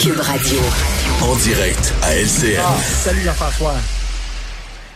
Cube 0.00 0.20
Radio. 0.20 0.58
En 1.22 1.36
direct 1.36 1.94
à 2.02 2.14
LCN. 2.14 2.60
Salut 2.82 3.20
Jean-François. 3.20 3.74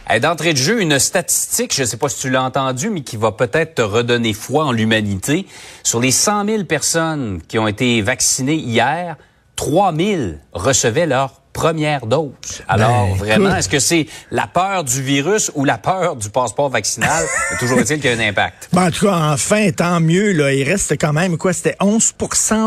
Hey, 0.08 0.20
D'entrée 0.20 0.52
de 0.52 0.58
jeu, 0.58 0.80
une 0.80 0.98
statistique, 0.98 1.74
je 1.74 1.82
ne 1.82 1.86
sais 1.86 1.96
pas 1.96 2.08
si 2.08 2.20
tu 2.20 2.30
l'as 2.30 2.42
entendu, 2.42 2.90
mais 2.90 3.02
qui 3.02 3.16
va 3.16 3.32
peut-être 3.32 3.76
te 3.76 3.82
redonner 3.82 4.32
foi 4.32 4.64
en 4.64 4.72
l'humanité. 4.72 5.46
Sur 5.82 6.00
les 6.00 6.10
100 6.10 6.46
000 6.46 6.64
personnes 6.64 7.40
qui 7.46 7.58
ont 7.58 7.68
été 7.68 8.02
vaccinées 8.02 8.56
hier, 8.56 9.16
3 9.56 9.94
000 9.94 10.22
recevaient 10.52 11.06
leur 11.06 11.40
première 11.58 12.06
dose. 12.06 12.30
Alors, 12.68 13.08
Ben, 13.08 13.16
vraiment, 13.16 13.56
est-ce 13.56 13.68
que 13.68 13.80
c'est 13.80 14.06
la 14.30 14.46
peur 14.46 14.84
du 14.84 15.02
virus 15.02 15.50
ou 15.56 15.64
la 15.64 15.76
peur 15.76 16.14
du 16.14 16.30
passeport 16.30 16.68
vaccinal? 16.70 17.24
Toujours 17.58 17.80
est-il 17.80 18.00
qu'il 18.00 18.10
y 18.10 18.14
a 18.14 18.16
un 18.16 18.28
impact. 18.28 18.68
Bon, 18.72 18.82
en 18.86 18.90
tout 18.92 19.06
cas, 19.06 19.32
enfin, 19.32 19.70
tant 19.72 19.98
mieux. 20.00 20.32
Là. 20.32 20.52
Il 20.52 20.62
reste 20.62 20.92
quand 21.00 21.12
même, 21.12 21.36
quoi, 21.36 21.52
c'était 21.52 21.76
11 21.80 22.14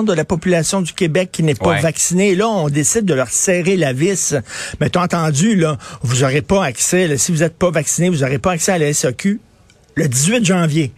de 0.06 0.14
la 0.14 0.26
population 0.26 0.82
du 0.82 0.92
Québec 0.92 1.30
qui 1.32 1.44
n'est 1.44 1.56
pas 1.56 1.70
Ouais. 1.70 1.80
vaccinée. 1.80 2.36
Là, 2.36 2.50
on 2.50 2.68
décide 2.70 3.06
de 3.06 3.14
leur 3.14 3.30
serrer 3.30 3.78
la 3.78 3.94
vis. 3.94 4.36
Mais 4.82 4.90
t'as 4.90 5.04
entendu, 5.04 5.56
là, 5.56 5.78
vous 6.02 6.18
n'aurez 6.22 6.42
pas 6.42 6.66
accès, 6.66 7.08
là, 7.08 7.18
si 7.18 7.32
vous 7.32 7.40
n'êtes 7.40 7.58
pas 7.58 7.72
vacciné, 7.72 8.10
vous 8.10 8.18
n'aurez 8.18 8.40
pas 8.40 8.52
accès 8.52 8.74
à 8.74 8.78
la 8.78 8.94
SAQ 8.94 9.40
le 9.96 10.08
18 10.10 10.44
janvier. 10.46 10.92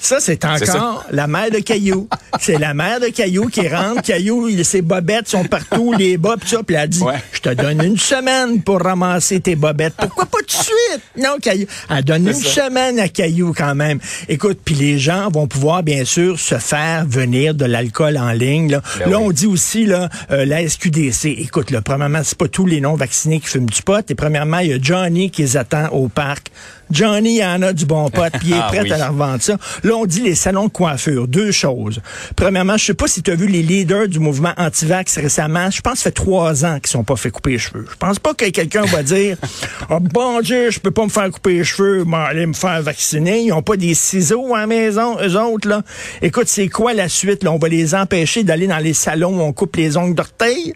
Ça, 0.00 0.18
c'est 0.20 0.44
encore 0.44 1.04
la 1.10 1.26
mère 1.26 1.50
de 1.50 1.58
Caillou. 1.58 2.08
c'est 2.40 2.58
la 2.58 2.74
mère 2.74 3.00
de 3.00 3.06
Caillou 3.08 3.46
qui 3.48 3.68
rentre. 3.68 4.02
Caillou, 4.02 4.48
il, 4.48 4.64
ses 4.64 4.82
bobettes 4.82 5.28
sont 5.28 5.44
partout, 5.44 5.92
les 5.92 6.16
bas, 6.16 6.36
pis 6.40 6.48
ça, 6.48 6.62
puis 6.62 6.74
elle 6.76 6.82
a 6.82 6.86
dit, 6.86 7.02
Ouais. 7.02 7.14
je 7.32 7.40
te 7.40 7.48
donne 7.54 7.82
une 7.84 7.98
semaine 7.98 8.62
pour 8.62 8.80
ramasser 8.80 9.40
tes 9.40 9.56
bobettes. 9.56 9.94
Pourquoi 9.96 10.26
pas 10.26 10.38
tout 10.38 10.46
de 10.46 10.50
suite? 10.62 11.02
Non, 11.18 11.36
Caillou. 11.40 11.66
Elle 11.90 12.04
donne 12.04 12.26
une 12.28 12.32
ça. 12.34 12.64
semaine 12.66 12.98
à 12.98 13.08
Caillou 13.08 13.52
quand 13.56 13.74
même. 13.74 13.98
Écoute, 14.28 14.58
puis 14.64 14.74
les 14.74 14.98
gens 14.98 15.30
vont 15.30 15.46
pouvoir, 15.46 15.82
bien 15.82 16.04
sûr, 16.04 16.38
se 16.40 16.56
faire 16.56 17.04
venir 17.06 17.54
de 17.54 17.64
l'alcool 17.66 18.16
en 18.16 18.32
ligne. 18.32 18.70
Là, 18.70 18.82
Ben 19.00 19.10
Là, 19.10 19.18
oui. 19.18 19.24
on 19.26 19.30
dit 19.32 19.46
aussi, 19.46 19.84
là, 19.86 20.08
euh, 20.30 20.44
la 20.44 20.66
SQDC. 20.68 21.26
Écoute, 21.38 21.70
là, 21.70 21.82
premièrement, 21.82 22.20
c'est 22.24 22.38
pas 22.38 22.48
tous 22.48 22.66
les 22.66 22.80
non-vaccinés 22.80 23.40
qui 23.40 23.48
fument 23.48 23.66
du 23.68 23.82
pot. 23.82 24.08
Et 24.10 24.14
premièrement, 24.14 24.58
il 24.58 24.70
y 24.70 24.72
a 24.72 24.78
Johnny 24.80 25.30
qui 25.30 25.42
les 25.42 25.56
attend 25.56 25.88
au 25.92 26.08
parc. 26.08 26.48
Johnny, 26.90 27.36
il 27.38 27.44
en 27.44 27.62
a 27.62 27.72
du 27.72 27.86
bon 27.86 28.08
pot, 28.10 28.30
puis 28.38 28.48
il 28.48 28.52
est 28.52 28.58
Ah 28.60 28.68
prêt 28.68 28.80
oui. 28.82 28.92
à 28.92 28.98
leur 28.98 29.12
vendre 29.12 29.40
ça. 29.42 29.56
Là, 29.84 29.94
on 29.94 30.06
dit 30.06 30.20
les 30.20 30.34
salons 30.34 30.64
de 30.66 30.70
coiffure. 30.72 31.28
Deux 31.28 31.52
choses. 31.52 32.00
Premièrement, 32.36 32.76
je 32.76 32.86
sais 32.86 32.94
pas 32.94 33.06
si 33.06 33.22
tu 33.22 33.30
as 33.30 33.34
vu 33.34 33.46
les 33.46 33.62
leaders 33.62 34.08
du 34.08 34.18
mouvement 34.18 34.52
anti-vax 34.56 35.16
récemment. 35.18 35.70
Je 35.70 35.80
pense 35.80 35.94
que 35.94 35.98
ça 35.98 36.04
fait 36.04 36.10
trois 36.12 36.64
ans 36.64 36.78
qu'ils 36.80 36.90
sont 36.90 37.04
pas 37.04 37.16
fait 37.16 37.30
couper 37.30 37.50
les 37.52 37.58
cheveux. 37.58 37.86
Je 37.90 37.96
pense 37.96 38.18
pas 38.18 38.34
que 38.34 38.48
quelqu'un 38.50 38.84
va 38.86 39.02
dire 39.02 39.36
Oh 39.90 39.98
bon 40.00 40.40
Dieu, 40.40 40.70
je 40.70 40.80
peux 40.80 40.90
pas 40.90 41.04
me 41.04 41.10
faire 41.10 41.30
couper 41.30 41.54
les 41.54 41.64
cheveux, 41.64 42.04
mais 42.04 42.16
aller 42.16 42.46
me 42.46 42.52
faire 42.54 42.82
vacciner. 42.82 43.42
Ils 43.42 43.52
ont 43.52 43.62
pas 43.62 43.76
des 43.76 43.94
ciseaux 43.94 44.54
à 44.54 44.60
la 44.60 44.66
maison, 44.66 45.16
eux 45.22 45.36
autres, 45.40 45.68
là. 45.68 45.82
Écoute, 46.22 46.48
c'est 46.48 46.68
quoi 46.68 46.92
la 46.94 47.08
suite, 47.08 47.44
là? 47.44 47.52
On 47.52 47.58
va 47.58 47.68
les 47.68 47.94
empêcher 47.94 48.44
d'aller 48.44 48.66
dans 48.66 48.78
les 48.78 48.94
salons 48.94 49.38
où 49.38 49.42
on 49.42 49.52
coupe 49.52 49.76
les 49.76 49.96
ongles 49.96 50.14
d'orteil? 50.14 50.74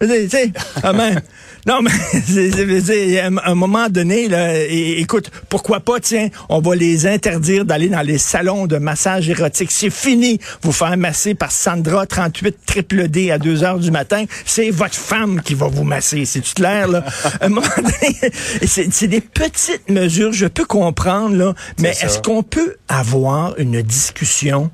Tu 0.00 0.08
sais, 0.08 0.22
tu 0.24 0.28
sais, 0.30 0.52
ah 0.82 0.92
ben, 0.92 1.20
non, 1.66 1.80
mais 1.82 1.90
c'est- 2.80 3.20
à 3.20 3.26
un- 3.26 3.54
moment 3.54 3.88
donné, 3.88 4.28
là, 4.28 4.58
écoute, 4.64 5.30
pourquoi 5.48 5.80
pas, 5.80 6.00
tiens, 6.00 6.28
on 6.48 6.60
va 6.60 6.74
les 6.74 7.06
interdire 7.06 7.64
d'aller 7.64 7.88
dans 7.88 8.02
les 8.02 8.18
salons 8.18 8.66
de 8.66 8.76
massage 8.76 9.28
érotique. 9.28 9.70
C'est 9.70 9.90
fini, 9.90 10.38
vous 10.62 10.72
faire 10.72 10.96
masser 10.96 11.34
par 11.34 11.52
Sandra 11.52 12.06
38 12.06 12.56
triple 12.66 13.08
D 13.08 13.30
à 13.30 13.38
2 13.38 13.62
heures 13.64 13.78
du 13.78 13.90
matin. 13.90 14.24
C'est 14.44 14.70
votre 14.70 14.94
femme 14.96 15.40
qui 15.42 15.54
va 15.54 15.68
vous 15.68 15.84
masser. 15.84 16.24
C'est 16.24 16.40
tout 16.40 16.52
clair, 16.56 16.88
là? 16.88 17.04
À 17.40 17.46
un 17.46 17.48
moment 17.48 17.66
donné, 17.76 18.32
c'est 18.66 19.06
des 19.08 19.20
petites 19.20 19.88
mesures, 19.88 20.32
je 20.32 20.46
peux 20.46 20.64
comprendre, 20.64 21.36
là, 21.36 21.54
mais 21.80 21.90
est-ce 21.90 22.18
qu'on 22.20 22.42
peut 22.42 22.76
avoir 22.88 23.58
une 23.58 23.80
discussion 23.82 24.70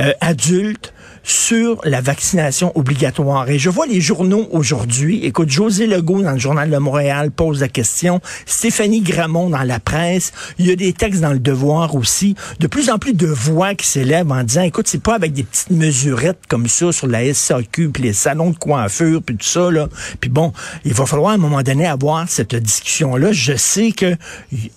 euh, 0.00 0.12
adulte 0.20 0.92
sur 1.24 1.80
la 1.84 2.00
vaccination 2.00 2.70
obligatoire. 2.74 3.48
Et 3.48 3.58
je 3.58 3.70
vois 3.70 3.86
les 3.86 4.00
journaux 4.00 4.46
aujourd'hui. 4.52 5.24
Écoute, 5.24 5.48
José 5.48 5.86
Legault 5.86 6.22
dans 6.22 6.32
le 6.32 6.38
journal 6.38 6.70
de 6.70 6.76
Montréal 6.76 7.30
pose 7.30 7.60
la 7.60 7.68
question. 7.68 8.20
Stéphanie 8.46 9.00
Gramont 9.00 9.48
dans 9.48 9.62
la 9.62 9.80
presse. 9.80 10.32
Il 10.58 10.66
y 10.66 10.70
a 10.70 10.76
des 10.76 10.92
textes 10.92 11.22
dans 11.22 11.32
le 11.32 11.38
Devoir 11.38 11.94
aussi. 11.94 12.36
De 12.60 12.66
plus 12.66 12.90
en 12.90 12.98
plus 12.98 13.14
de 13.14 13.26
voix 13.26 13.74
qui 13.74 13.86
s'élèvent 13.86 14.30
en 14.30 14.44
disant, 14.44 14.62
écoute, 14.62 14.86
c'est 14.86 15.02
pas 15.02 15.14
avec 15.14 15.32
des 15.32 15.42
petites 15.42 15.70
mesurettes 15.70 16.40
comme 16.48 16.68
ça 16.68 16.92
sur 16.92 17.06
la 17.06 17.32
SAQ, 17.32 17.90
puis 17.90 18.02
les 18.02 18.12
salons 18.12 18.50
de 18.50 18.56
coiffure, 18.56 19.22
puis 19.22 19.36
tout 19.36 19.46
ça, 19.46 19.70
là. 19.70 19.88
Puis 20.20 20.30
bon, 20.30 20.52
il 20.84 20.92
va 20.92 21.06
falloir 21.06 21.32
à 21.32 21.34
un 21.34 21.38
moment 21.38 21.62
donné 21.62 21.86
avoir 21.86 22.28
cette 22.28 22.54
discussion-là. 22.54 23.32
Je 23.32 23.56
sais 23.56 23.92
que 23.92 24.16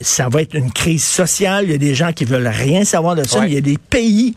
ça 0.01 0.29
va 0.29 0.41
être 0.41 0.55
une 0.55 0.71
crise 0.71 1.03
sociale. 1.03 1.65
Il 1.65 1.71
y 1.71 1.75
a 1.75 1.77
des 1.77 1.95
gens 1.95 2.13
qui 2.13 2.25
veulent 2.25 2.47
rien 2.47 2.85
savoir 2.85 3.15
de 3.15 3.23
ça. 3.23 3.39
Ouais. 3.39 3.45
mais 3.45 3.51
Il 3.51 3.55
y 3.55 3.57
a 3.57 3.61
des 3.61 3.77
pays 3.77 4.35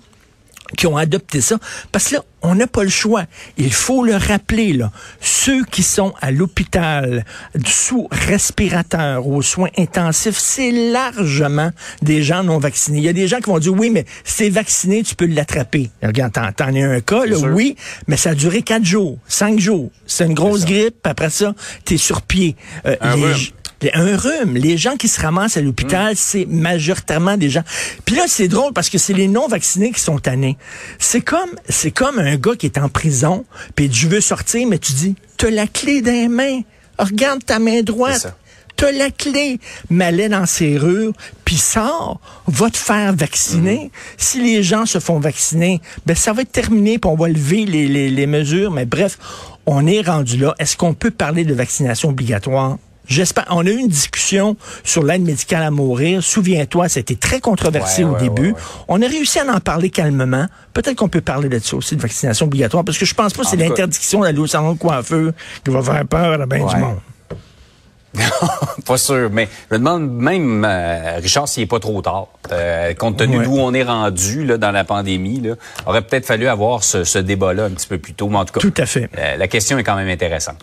qui 0.77 0.87
ont 0.87 0.97
adopté 0.97 1.41
ça. 1.41 1.59
Parce 1.93 2.09
que 2.09 2.17
là, 2.17 2.25
on 2.43 2.55
n'a 2.55 2.67
pas 2.67 2.83
le 2.85 2.89
choix. 2.91 3.25
Il 3.59 3.73
faut 3.73 4.05
le 4.05 4.17
rappeler, 4.17 4.73
là. 4.73 4.91
Ceux 5.21 5.65
qui 5.65 5.83
sont 5.83 6.13
à 6.21 6.31
l'hôpital, 6.31 7.25
sous 7.67 8.09
respirateur, 8.11 9.27
aux 9.27 9.43
soins 9.43 9.69
intensifs, 9.79 10.39
c'est 10.39 10.71
largement 10.71 11.71
des 12.03 12.23
gens 12.23 12.43
non 12.45 12.59
vaccinés. 12.59 12.99
Il 12.99 13.05
y 13.05 13.09
a 13.09 13.13
des 13.13 13.29
gens 13.29 13.39
qui 13.39 13.51
vont 13.51 13.59
dire, 13.59 13.75
oui, 13.75 13.91
mais 13.91 14.05
t'es 14.37 14.49
vacciné, 14.51 15.03
tu 15.03 15.15
peux 15.15 15.27
l'attraper. 15.27 15.91
Regarde, 16.03 16.33
t'en, 16.57 16.75
es 16.75 16.83
un 16.83 17.01
cas, 17.01 17.27
là, 17.27 17.37
oui, 17.39 17.77
mais 18.07 18.17
ça 18.17 18.31
a 18.31 18.35
duré 18.35 18.63
quatre 18.63 18.85
jours, 18.85 19.19
cinq 19.29 19.59
jours. 19.61 19.91
C'est 20.07 20.25
une 20.27 20.35
grosse 20.35 20.65
grippe, 20.65 21.07
après 21.07 21.31
ça, 21.31 21.55
t'es 21.85 21.97
sur 21.99 22.23
pied. 22.23 22.57
Euh, 22.87 22.97
Un 23.03 23.17
les- 23.17 23.23
rhume. 23.23 23.37
les- 23.83 23.91
Un 23.95 24.17
rhume. 24.17 24.55
Les 24.57 24.77
gens 24.77 24.97
qui 24.97 25.09
se 25.09 25.21
ramassent 25.21 25.57
à 25.57 25.63
Mm. 25.63 25.65
l'hôpital, 25.67 26.13
c'est 26.17 26.47
majoritairement 26.47 27.37
des 27.37 27.49
gens. 27.51 27.63
Puis 28.05 28.15
là, 28.17 28.25
c'est 28.29 28.49
drôle 28.49 28.73
parce 28.73 28.89
que 28.91 28.99
c'est 28.99 29.13
les 29.15 29.29
non-vaccinés 29.29 29.91
qui 29.93 30.01
sont 30.01 30.19
tannés. 30.19 30.57
C'est 30.99 31.21
comme, 31.23 31.51
c'est 31.69 31.91
comme 31.91 32.19
un 32.19 32.30
gars 32.37 32.57
qui 32.57 32.67
est 32.67 32.79
en 32.79 32.89
prison, 32.89 33.45
puis 33.75 33.89
tu 33.89 34.07
veux 34.07 34.21
sortir, 34.21 34.67
mais 34.69 34.79
tu 34.79 34.93
dis, 34.93 35.15
t'as 35.37 35.51
la 35.51 35.67
clé 35.67 36.03
des 36.03 36.29
mains. 36.29 36.61
Regarde 36.99 37.45
ta 37.45 37.59
main 37.59 37.83
droite. 37.83 38.35
T'as 38.77 38.93
la 38.93 39.11
clé. 39.11 39.61
Mets-la 39.91 40.29
dans 40.31 40.47
serrure, 40.47 41.13
puis 41.45 41.57
sors, 41.57 42.21
va 42.47 42.71
te 42.71 42.79
faire 42.79 43.15
vacciner. 43.15 43.87
Mm. 43.87 43.91
Si 44.17 44.41
les 44.41 44.63
gens 44.63 44.87
se 44.87 44.99
font 45.01 45.19
vacciner, 45.19 45.81
ben 46.07 46.17
ça 46.17 46.33
va 46.33 46.43
être 46.43 46.53
terminé, 46.53 46.99
puis 46.99 47.11
on 47.11 47.17
va 47.17 47.29
lever 47.29 47.67
les, 47.67 47.89
les, 47.89 48.09
les 48.09 48.27
mesures. 48.27 48.71
Mais 48.71 48.87
bref, 48.87 49.19
on 49.67 49.87
est 49.87 50.01
rendu 50.01 50.39
là. 50.39 50.55
Est-ce 50.59 50.77
qu'on 50.77 50.95
peut 50.95 51.11
parler 51.11 51.45
de 51.45 51.53
vaccination 51.53 52.09
obligatoire? 52.09 52.79
J'espère. 53.11 53.45
On 53.51 53.67
a 53.67 53.71
eu 53.71 53.77
une 53.77 53.89
discussion 53.89 54.57
sur 54.85 55.03
l'aide 55.05 55.23
médicale 55.23 55.65
à 55.65 55.71
mourir. 55.73 56.23
Souviens-toi, 56.23 56.89
c'était 56.89 57.17
très 57.17 57.41
controversé 57.41 58.05
Ouais, 58.05 58.11
au 58.11 58.15
ouais, 58.15 58.21
début. 58.21 58.53
ouais. 58.53 58.59
On 58.89 59.03
a 59.03 59.07
réussi 59.09 59.41
à 59.41 59.45
en 59.53 59.59
parler 59.61 59.91
calmement. 59.91 60.47
Peut-être 60.73 60.97
qu'on 60.97 61.09
peut 61.09 61.21
parler 61.21 61.49
de 61.49 61.59
ça 61.59 61.77
aussi, 61.77 61.97
de 61.97 62.01
vaccination 62.01 62.47
obligatoire, 62.47 62.85
parce 62.85 62.97
que 62.99 63.05
je 63.05 63.15
pense 63.15 63.33
pas 63.33 63.43
que 63.43 63.49
c'est 63.49 63.57
l'interdiction 63.57 64.21
d'aller 64.21 64.39
au 64.39 64.47
salon 64.47 64.75
de 64.75 64.79
coiffeur 64.79 65.33
qui 65.65 65.71
va 65.73 65.83
faire 65.83 66.07
peur 66.07 66.41
à 66.41 66.47
bien 66.47 66.65
du 66.65 66.77
monde. 66.77 66.99
pas 68.87 68.97
sûr, 68.97 69.29
mais 69.33 69.49
je 69.71 69.75
me 69.77 69.79
demande 69.79 70.11
même, 70.11 70.65
euh, 70.65 71.19
Richard, 71.23 71.47
s'il 71.49 71.63
n'est 71.63 71.67
pas 71.69 71.79
trop 71.79 72.03
tard. 72.03 72.27
Euh, 72.51 72.93
compte 72.95 73.19
tenu 73.19 73.39
Ouais. 73.39 73.45
d'où 73.45 73.57
on 73.59 73.73
est 73.73 73.85
rendu 73.85 74.45
là, 74.45 74.57
dans 74.57 74.73
la 74.73 74.83
pandémie, 74.85 75.41
là, 75.41 75.55
aurait 75.87 76.03
peut-être 76.03 76.27
fallu 76.27 76.49
avoir 76.49 76.83
ce, 76.83 77.05
ce 77.05 77.19
débat-là 77.19 77.65
un 77.67 77.71
petit 77.71 77.87
peu 77.87 77.99
plus 77.99 78.15
tôt. 78.15 78.29
Mais 78.29 78.39
en 78.39 78.45
tout 78.45 78.53
cas, 78.55 78.61
Tout 78.61 78.75
à 78.79 78.87
fait. 78.87 79.09
euh, 79.17 79.37
la 79.37 79.47
question 79.49 79.79
est 79.79 79.85
quand 79.85 79.95
même 79.97 80.09
intéressante. 80.09 80.61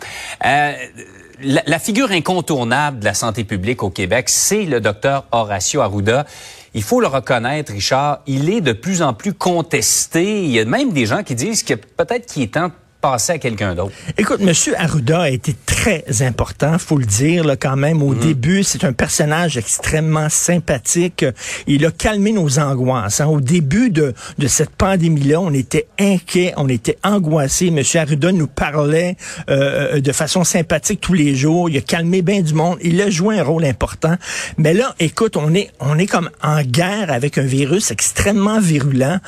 La, 1.40 1.78
figure 1.78 2.10
incontournable 2.10 2.98
de 2.98 3.04
la 3.04 3.14
santé 3.14 3.44
publique 3.44 3.84
au 3.84 3.90
Québec, 3.90 4.28
c'est 4.28 4.64
le 4.64 4.80
docteur 4.80 5.24
Horacio 5.30 5.80
Arruda. 5.80 6.26
Il 6.74 6.82
faut 6.82 7.00
le 7.00 7.06
reconnaître, 7.06 7.72
Richard, 7.72 8.22
il 8.26 8.50
est 8.50 8.60
de 8.60 8.72
plus 8.72 9.02
en 9.02 9.14
plus 9.14 9.34
contesté. 9.34 10.44
Il 10.44 10.50
y 10.50 10.58
a 10.58 10.64
même 10.64 10.92
des 10.92 11.06
gens 11.06 11.22
qui 11.22 11.36
disent 11.36 11.62
que 11.62 11.74
peut-être 11.74 12.26
qu'il 12.26 12.42
est 12.42 12.54
temps 12.54 12.72
passer 13.00 13.32
à 13.32 13.38
quelqu'un 13.38 13.74
d'autre. 13.74 13.92
Écoute, 14.16 14.40
Monsieur 14.40 14.74
Arruda 14.80 15.20
a 15.22 15.28
été 15.30 15.54
très 15.66 16.04
important, 16.22 16.78
faut 16.78 16.98
le 16.98 17.04
dire 17.06 17.44
là, 17.44 17.56
quand 17.56 17.76
même. 17.76 18.02
Au 18.02 18.14
début, 18.14 18.64
c'est 18.64 18.82
un 18.84 18.92
personnage 18.92 19.56
extrêmement 19.56 20.28
sympathique. 20.28 21.24
Il 21.66 21.86
a 21.86 21.90
calmé 21.92 22.32
nos 22.32 22.58
angoisses. 22.58 23.20
hein. 23.20 23.26
Au 23.26 23.40
début 23.40 23.90
de, 23.90 24.14
de 24.38 24.46
cette 24.48 24.70
pandémie-là, 24.70 25.40
on 25.40 25.52
était 25.52 25.86
inquiets, 26.00 26.52
on 26.56 26.68
était 26.68 26.98
angoissés. 27.04 27.70
Monsieur 27.70 28.00
Arruda 28.00 28.32
nous 28.32 28.48
parlait 28.48 29.16
euh, 29.48 30.00
de 30.00 30.12
façon 30.12 30.42
sympathique 30.42 31.00
tous 31.00 31.14
les 31.14 31.36
jours. 31.36 31.70
Il 31.70 31.76
a 31.76 31.80
calmé 31.80 32.22
bien 32.22 32.40
du 32.40 32.54
monde. 32.54 32.78
Il 32.82 33.00
a 33.00 33.10
joué 33.10 33.38
un 33.38 33.44
rôle 33.44 33.64
important. 33.64 34.16
Mais 34.56 34.74
là, 34.74 34.94
écoute, 34.98 35.36
on 35.36 35.54
est, 35.54 35.70
on 35.78 35.98
est 35.98 36.06
comme 36.06 36.30
en 36.42 36.62
guerre 36.62 37.12
avec 37.12 37.38
un 37.38 37.42
virus 37.42 37.90
extrêmement 37.92 38.58
virulent. 38.60 39.18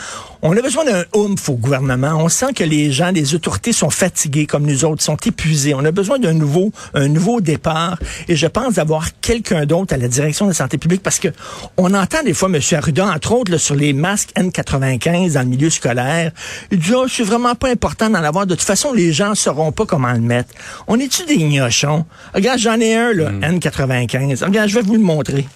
On 0.43 0.57
a 0.57 0.63
besoin 0.63 0.87
d'un 0.87 1.05
oomph 1.15 1.51
au 1.51 1.55
gouvernement. 1.55 2.15
On 2.17 2.31
sent 2.31 2.55
que 2.55 2.65
les 2.65 2.91
gens, 2.93 3.11
les 3.11 3.35
autorités 3.35 3.75
sont 3.75 3.91
fatigués 3.91 4.47
comme 4.47 4.65
nous 4.65 4.87
autres, 4.87 5.03
sont 5.03 5.17
épuisés. 5.17 5.75
On 5.75 5.85
a 5.85 5.91
besoin 5.91 6.19
d'un 6.19 6.33
nouveau, 6.33 6.73
un 6.95 7.09
nouveau 7.09 7.43
départ. 7.43 7.99
Et 8.27 8.37
je 8.37 8.47
pense 8.47 8.75
d'avoir 8.75 9.09
quelqu'un 9.21 9.67
d'autre 9.67 9.93
à 9.93 9.99
la 9.99 10.09
direction 10.09 10.47
de 10.47 10.51
la 10.51 10.55
santé 10.55 10.79
publique 10.79 11.03
parce 11.03 11.19
que 11.19 11.29
on 11.77 11.93
entend 11.93 12.23
des 12.23 12.33
fois 12.33 12.49
M. 12.49 12.59
Arruda, 12.73 13.07
entre 13.07 13.33
autres, 13.33 13.53
là, 13.53 13.59
sur 13.59 13.75
les 13.75 13.93
masques 13.93 14.31
N95 14.35 15.35
dans 15.35 15.43
le 15.43 15.47
milieu 15.47 15.69
scolaire. 15.69 16.33
Il 16.71 16.79
dit, 16.79 16.93
oh, 16.95 17.07
c'est 17.07 17.23
vraiment 17.23 17.55
pas 17.55 17.69
important 17.69 18.09
d'en 18.09 18.25
avoir. 18.25 18.47
De 18.47 18.55
toute 18.55 18.65
façon, 18.65 18.95
les 18.95 19.13
gens 19.13 19.35
sauront 19.35 19.73
pas 19.73 19.85
comment 19.85 20.13
le 20.13 20.21
mettre. 20.21 20.55
On 20.87 20.99
est-tu 20.99 21.27
des 21.27 21.37
gnochons? 21.37 22.07
Regarde, 22.35 22.59
j'en 22.59 22.81
ai 22.81 22.95
un, 22.95 23.13
là, 23.13 23.31
N95. 23.31 24.43
Regarde, 24.45 24.71
je 24.71 24.75
vais 24.75 24.83
vous 24.83 24.95
le 24.95 25.03
montrer. 25.03 25.47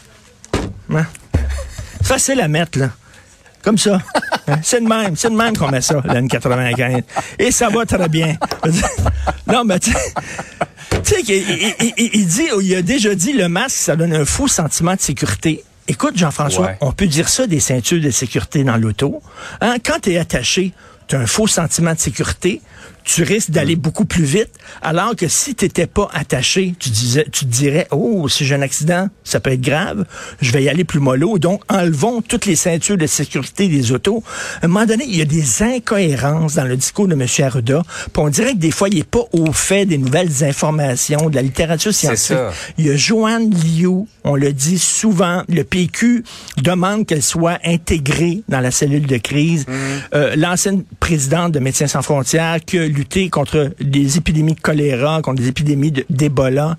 Hein? 0.90 1.06
Facile 2.02 2.42
à 2.42 2.48
mettre, 2.48 2.78
là. 2.78 2.90
Comme 3.62 3.78
ça. 3.78 3.98
Hein? 4.48 4.56
C'est 4.62 4.80
de 4.82 4.88
même. 4.88 5.16
C'est 5.16 5.30
de 5.30 5.36
même 5.36 5.56
qu'on 5.56 5.68
met 5.70 5.80
ça, 5.80 6.00
la 6.04 6.20
N95. 6.20 7.02
Et 7.38 7.50
ça 7.50 7.68
va 7.68 7.84
très 7.86 8.08
bien. 8.08 8.36
non, 9.46 9.64
mais 9.64 9.78
tu 9.78 9.90
sais, 11.02 11.20
il, 11.26 11.34
il- 11.34 11.92
il- 11.96 12.10
il 12.14 12.26
dit, 12.26 12.46
il 12.62 12.74
a 12.74 12.82
déjà 12.82 13.14
dit, 13.14 13.32
le 13.32 13.48
masque, 13.48 13.76
ça 13.76 13.96
donne 13.96 14.12
un 14.14 14.24
faux 14.24 14.48
sentiment 14.48 14.94
de 14.94 15.00
sécurité. 15.00 15.64
Écoute, 15.86 16.16
Jean-François, 16.16 16.66
Ouais. 16.66 16.76
on 16.80 16.92
peut 16.92 17.06
dire 17.06 17.28
ça 17.28 17.46
des 17.46 17.60
ceintures 17.60 18.00
de 18.00 18.10
sécurité 18.10 18.64
dans 18.64 18.76
l'auto. 18.76 19.22
Hein? 19.60 19.76
Quand 19.84 20.00
tu 20.02 20.12
es 20.12 20.18
attaché, 20.18 20.72
tu 21.08 21.16
as 21.16 21.20
un 21.20 21.26
faux 21.26 21.46
sentiment 21.46 21.92
de 21.92 21.98
sécurité, 21.98 22.62
tu 23.04 23.22
risques 23.22 23.50
d'aller 23.50 23.76
beaucoup 23.76 24.06
plus 24.06 24.24
vite, 24.24 24.50
alors 24.82 25.14
que 25.14 25.28
si 25.28 25.54
tu 25.54 25.66
n'étais 25.66 25.86
pas 25.86 26.08
attaché, 26.12 26.74
tu, 26.78 26.88
disais, 26.88 27.26
tu 27.30 27.44
te 27.44 27.50
dirais, 27.50 27.86
oh, 27.90 28.28
si 28.28 28.44
j'ai 28.46 28.54
un 28.54 28.62
accident, 28.62 29.08
ça 29.22 29.40
peut 29.40 29.52
être 29.52 29.60
grave, 29.60 30.06
je 30.40 30.50
vais 30.52 30.64
y 30.64 30.68
aller 30.68 30.84
plus 30.84 31.00
mollo. 31.00 31.38
Donc, 31.38 31.62
enlevons 31.68 32.22
toutes 32.22 32.46
les 32.46 32.56
ceintures 32.56 32.96
de 32.96 33.06
sécurité 33.06 33.68
des 33.68 33.92
autos. 33.92 34.22
À 34.62 34.64
un 34.64 34.68
moment 34.68 34.86
donné, 34.86 35.04
il 35.06 35.16
y 35.16 35.20
a 35.20 35.26
des 35.26 35.62
incohérences 35.62 36.54
dans 36.54 36.64
le 36.64 36.76
discours 36.76 37.06
de 37.06 37.14
M. 37.14 37.26
Arruda, 37.44 37.82
puis 37.84 38.10
on 38.16 38.28
dirait 38.30 38.52
que 38.52 38.58
des 38.58 38.70
fois, 38.70 38.88
il 38.88 38.96
n'est 38.96 39.04
pas 39.04 39.24
au 39.32 39.52
fait 39.52 39.84
des 39.84 39.98
nouvelles 39.98 40.42
informations, 40.42 41.28
de 41.28 41.34
la 41.34 41.42
littérature 41.42 41.92
scientifique. 41.92 42.38
Il 42.78 42.86
y 42.86 42.90
a 42.90 42.96
Joanne 42.96 43.50
Liu, 43.50 44.06
on 44.24 44.36
le 44.36 44.52
dit 44.52 44.78
souvent, 44.78 45.42
le 45.48 45.62
PQ 45.62 46.24
demande 46.62 47.06
qu'elle 47.06 47.22
soit 47.22 47.58
intégrée 47.64 48.42
dans 48.48 48.60
la 48.60 48.70
cellule 48.70 49.06
de 49.06 49.18
crise. 49.18 49.66
Euh, 50.14 50.34
L'ancienne 50.36 50.84
présidente 51.00 51.52
de 51.52 51.58
Médecins 51.58 51.86
sans 51.86 52.02
frontières 52.02 52.58
qui 52.64 52.78
a 52.94 52.98
lutté 52.98 53.28
contre 53.28 53.72
les 53.80 54.16
épidémies 54.16 54.54
de 54.54 54.60
choléra, 54.60 55.20
contre 55.22 55.42
les 55.42 55.48
épidémies 55.48 55.90
de- 55.92 56.04
d'Ebola. 56.10 56.76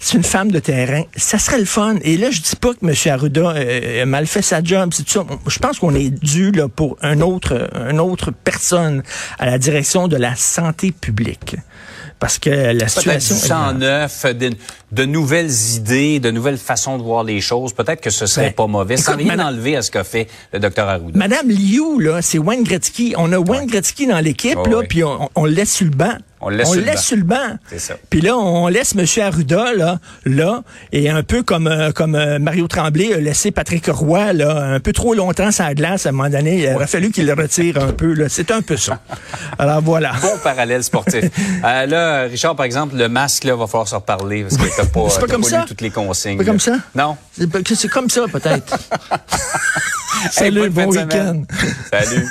C'est 0.00 0.16
une 0.16 0.22
femme 0.24 0.52
de 0.52 0.60
terrain. 0.60 1.02
Ça 1.16 1.38
serait 1.38 1.58
le 1.58 1.64
fun. 1.64 1.96
Et 2.02 2.16
là, 2.16 2.30
je 2.30 2.40
dis 2.40 2.54
pas 2.56 2.72
que 2.72 2.86
M. 2.86 2.94
Arruda 3.12 3.50
euh, 3.56 4.02
a 4.02 4.06
mal 4.06 4.26
fait 4.26 4.42
sa 4.42 4.62
job. 4.62 4.90
C'est 4.94 5.02
tout 5.02 5.12
ça. 5.12 5.24
Je 5.48 5.58
pense 5.58 5.80
qu'on 5.80 5.94
est 5.94 6.10
dû 6.10 6.52
là, 6.52 6.68
pour 6.68 6.96
un 7.02 7.20
autre, 7.20 7.68
une 7.90 7.98
autre 7.98 8.30
personne 8.30 9.02
à 9.40 9.46
la 9.46 9.58
direction 9.58 10.06
de 10.06 10.16
la 10.16 10.36
santé 10.36 10.92
publique. 10.92 11.56
Parce 12.20 12.38
que 12.38 12.50
la 12.50 12.88
situation... 12.88 13.34
du 13.36 13.40
sang 13.40 13.72
neuf, 13.74 14.24
de, 14.26 14.50
de 14.90 15.04
nouvelles 15.04 15.50
idées, 15.76 16.18
de 16.18 16.30
nouvelles 16.32 16.58
façons 16.58 16.98
de 16.98 17.02
voir 17.02 17.22
les 17.22 17.40
choses. 17.40 17.72
Peut-être 17.72 18.00
que 18.00 18.10
ce 18.10 18.26
serait 18.26 18.46
Ben, 18.46 18.54
pas 18.54 18.66
mauvais. 18.66 18.96
Sans 18.96 19.12
écoute, 19.12 19.22
rien 19.24 19.36
madame- 19.36 19.54
enlever 19.54 19.76
à 19.76 19.82
ce 19.82 19.90
qu'a 19.92 20.02
fait 20.04 20.26
le 20.52 20.58
docteur 20.58 20.88
Arruda. 20.88 21.16
Madame 21.18 21.48
Liu, 21.48 22.00
là, 22.00 22.20
c'est 22.22 22.38
Wayne 22.38 22.64
Gretzky. 22.64 23.14
On 23.16 23.32
a 23.32 23.38
Wayne 23.38 23.66
Gretzky 23.66 24.06
dans 24.08 24.18
l'équipe, 24.20 24.58
Oh, 24.60 24.68
là, 24.68 24.78
oui. 24.78 24.86
puis 24.88 25.04
on, 25.04 25.28
on 25.34 25.44
le 25.44 25.52
laisse 25.52 25.72
sur 25.72 25.86
le 25.86 25.92
banc. 25.92 26.16
On 26.40 26.50
le 26.50 26.56
laisse 26.56 26.68
sur 26.68 26.76
le 26.76 26.84
banc. 26.84 26.96
sur 26.96 27.16
le 27.16 27.22
banc. 27.24 27.58
C'est 27.68 27.78
ça. 27.80 27.94
Puis 28.10 28.20
là, 28.20 28.36
on 28.36 28.68
laisse 28.68 28.94
M. 28.96 29.04
Arruda, 29.24 29.72
là, 29.74 29.98
là, 30.24 30.62
et 30.92 31.10
un 31.10 31.22
peu 31.22 31.42
comme, 31.42 31.66
euh, 31.66 31.90
comme 31.90 32.14
euh, 32.14 32.38
Mario 32.38 32.68
Tremblay 32.68 33.12
a 33.12 33.18
laissé 33.18 33.50
Patrick 33.50 33.86
Roy, 33.88 34.32
là, 34.32 34.56
un 34.74 34.80
peu 34.80 34.92
trop 34.92 35.14
longtemps 35.14 35.50
sur 35.50 35.64
la 35.64 35.74
glace, 35.74 36.06
à 36.06 36.10
un 36.10 36.12
moment 36.12 36.28
donné. 36.30 36.62
Il 36.62 36.74
aurait 36.74 36.86
fallu 36.86 37.10
qu'il 37.10 37.26
le 37.26 37.34
retire 37.34 37.78
un 37.82 37.92
peu. 37.92 38.14
C'est 38.28 38.50
un 38.50 38.62
peu 38.62 38.76
ça. 38.76 39.00
Alors 39.58 39.80
voilà. 39.82 40.12
Bon 40.22 40.38
parallèle 40.42 40.84
sportif. 40.84 41.24
Euh, 41.64 41.86
là, 41.86 42.22
Richard, 42.22 42.54
par 42.54 42.66
exemple, 42.66 42.94
le 42.96 43.08
masque, 43.08 43.42
là, 43.44 43.56
va 43.56 43.66
falloir 43.66 43.88
se 43.88 43.94
reparler 43.96 44.42
parce 44.44 44.56
que 44.56 44.76
t'as 44.76 44.86
pas, 44.92 45.08
C'est 45.10 45.26
comme 45.28 45.42
pas 45.42 45.48
ça? 45.48 45.60
lu 45.60 45.66
toutes 45.66 45.80
les 45.80 45.90
consignes. 45.90 46.36
Pas 46.36 46.44
là. 46.44 46.50
comme 46.50 46.60
ça? 46.60 46.76
Non. 46.94 47.16
C'est 47.36 47.50
pas- 47.50 47.58
C'est 47.74 47.88
comme 47.88 48.08
ça, 48.08 48.22
peut-être. 48.32 48.78
Salut, 50.30 50.70
bon 50.70 50.86
week-end. 50.86 51.42
Salut. 51.90 52.28